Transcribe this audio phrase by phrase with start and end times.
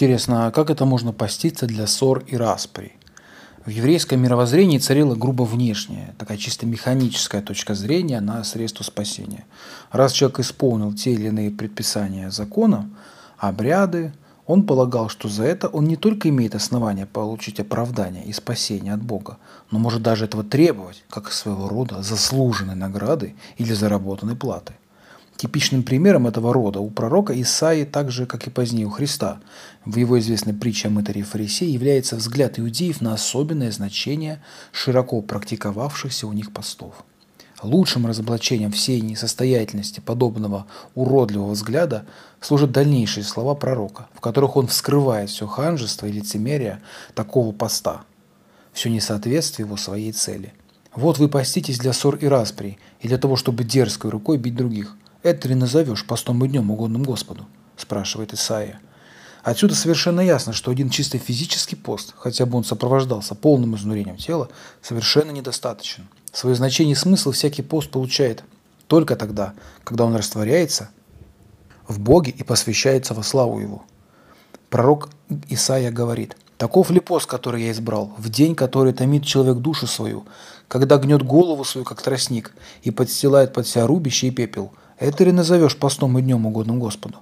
[0.00, 2.94] Интересно, а как это можно поститься для ссор и распри?
[3.66, 9.44] В еврейском мировоззрении царила грубо внешняя, такая чисто механическая точка зрения на средство спасения.
[9.92, 12.88] Раз человек исполнил те или иные предписания закона,
[13.36, 14.14] обряды,
[14.46, 19.02] он полагал, что за это он не только имеет основания получить оправдание и спасение от
[19.02, 19.36] Бога,
[19.70, 24.72] но может даже этого требовать, как своего рода заслуженной награды или заработанной платы.
[25.40, 29.40] Типичным примером этого рода у пророка Исаии, так же, как и позднее у Христа,
[29.86, 36.26] в его известной притче о мытаре фарисеи является взгляд иудеев на особенное значение широко практиковавшихся
[36.26, 37.06] у них постов.
[37.62, 42.04] Лучшим разоблачением всей несостоятельности подобного уродливого взгляда
[42.42, 46.82] служат дальнейшие слова пророка, в которых он вскрывает все ханжество и лицемерие
[47.14, 48.02] такого поста,
[48.74, 50.52] все несоответствие его своей цели.
[50.94, 54.96] Вот вы поститесь для ссор и распри, и для того, чтобы дерзкой рукой бить других.
[55.22, 57.46] Это ли назовешь постом и днем угодным Господу?
[57.76, 58.80] спрашивает Исаия.
[59.42, 64.48] Отсюда совершенно ясно, что один чисто физический пост, хотя бы он сопровождался полным изнурением тела,
[64.82, 66.08] совершенно недостаточен.
[66.32, 68.44] Свое значение и смысл всякий пост получает
[68.86, 69.54] только тогда,
[69.84, 70.90] когда он растворяется
[71.88, 73.82] в Боге и посвящается во славу Его.
[74.68, 75.08] Пророк
[75.48, 80.26] Исаия говорит, «Таков ли пост, который я избрал, в день, который томит человек душу свою,
[80.68, 85.32] когда гнет голову свою, как тростник, и подстилает под себя рубище и пепел, это ли
[85.32, 87.16] назовешь постом и днем угодным Господу?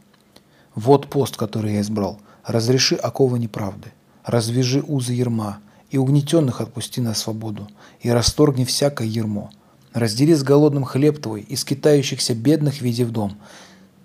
[0.74, 2.20] Вот пост, который я избрал.
[2.44, 3.92] Разреши оковы неправды,
[4.24, 7.68] развяжи узы ерма, и угнетенных отпусти на свободу,
[8.00, 9.50] и расторгни всякое ермо.
[9.92, 13.38] Раздели с голодным хлеб твой, и скитающихся бедных веди в дом.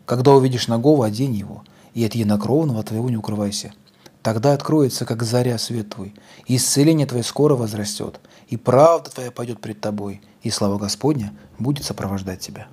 [0.05, 1.63] Когда увидишь нагого, одень его,
[1.93, 3.73] и от единокровного твоего не укрывайся.
[4.21, 6.13] Тогда откроется, как заря, свет твой,
[6.45, 11.83] и исцеление твое скоро возрастет, и правда твоя пойдет пред тобой, и слава Господня будет
[11.83, 12.67] сопровождать тебя.